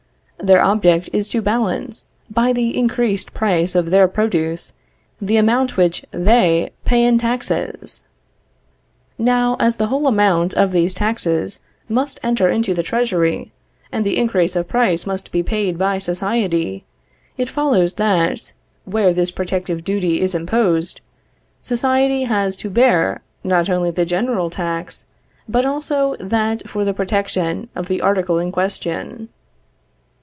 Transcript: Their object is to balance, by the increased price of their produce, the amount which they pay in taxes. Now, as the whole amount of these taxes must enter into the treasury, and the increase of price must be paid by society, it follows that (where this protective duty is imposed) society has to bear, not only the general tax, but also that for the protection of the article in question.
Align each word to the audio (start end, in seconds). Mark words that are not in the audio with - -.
Their 0.43 0.63
object 0.63 1.07
is 1.13 1.29
to 1.29 1.41
balance, 1.43 2.07
by 2.27 2.51
the 2.51 2.75
increased 2.75 3.31
price 3.31 3.75
of 3.75 3.91
their 3.91 4.07
produce, 4.07 4.73
the 5.21 5.37
amount 5.37 5.77
which 5.77 6.03
they 6.09 6.71
pay 6.83 7.05
in 7.05 7.19
taxes. 7.19 8.05
Now, 9.19 9.55
as 9.59 9.75
the 9.75 9.85
whole 9.89 10.07
amount 10.07 10.55
of 10.55 10.71
these 10.71 10.95
taxes 10.95 11.59
must 11.87 12.19
enter 12.23 12.49
into 12.49 12.73
the 12.73 12.81
treasury, 12.81 13.51
and 13.91 14.03
the 14.03 14.17
increase 14.17 14.55
of 14.55 14.67
price 14.67 15.05
must 15.05 15.31
be 15.31 15.43
paid 15.43 15.77
by 15.77 15.99
society, 15.99 16.85
it 17.37 17.47
follows 17.47 17.93
that 17.93 18.51
(where 18.85 19.13
this 19.13 19.29
protective 19.29 19.83
duty 19.83 20.21
is 20.21 20.33
imposed) 20.33 21.01
society 21.61 22.23
has 22.23 22.55
to 22.55 22.71
bear, 22.71 23.21
not 23.43 23.69
only 23.69 23.91
the 23.91 24.05
general 24.05 24.49
tax, 24.49 25.05
but 25.47 25.67
also 25.67 26.15
that 26.15 26.67
for 26.67 26.83
the 26.83 26.95
protection 26.95 27.69
of 27.75 27.87
the 27.87 28.01
article 28.01 28.39
in 28.39 28.51
question. 28.51 29.29